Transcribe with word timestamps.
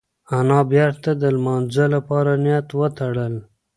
انا 0.37 0.59
بېرته 0.73 1.09
د 1.21 1.23
لمانځه 1.35 1.85
لپاره 1.95 2.31
نیت 2.43 2.67
وتړل. 2.79 3.35